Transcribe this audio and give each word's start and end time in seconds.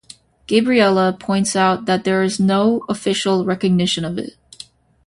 Gabriella 0.47 1.13
points 1.19 1.55
out 1.55 1.85
that 1.85 2.05
there 2.05 2.23
is 2.23 2.39
no 2.39 2.83
official 2.89 3.45
recognition 3.45 4.03
of 4.03 4.17
it. 4.17 4.33